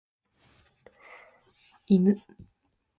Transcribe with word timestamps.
In. 1.87 2.19